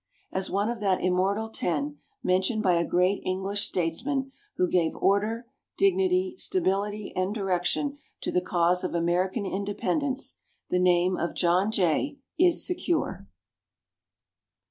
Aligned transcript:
As 0.31 0.49
one 0.49 0.67
of 0.71 0.79
that 0.79 0.99
immortal 1.03 1.47
ten, 1.51 1.99
mentioned 2.23 2.63
by 2.63 2.73
a 2.73 2.83
great 2.83 3.21
English 3.23 3.67
statesman, 3.67 4.31
who 4.55 4.67
gave 4.67 4.95
order, 4.95 5.45
dignity, 5.77 6.33
stability 6.37 7.13
and 7.15 7.35
direction 7.35 7.99
to 8.21 8.31
the 8.31 8.41
cause 8.41 8.83
of 8.83 8.95
American 8.95 9.45
Independence, 9.45 10.37
the 10.71 10.79
name 10.79 11.17
of 11.17 11.35
John 11.35 11.69
Jay 11.69 12.17
is 12.39 12.65
secure. 12.65 13.27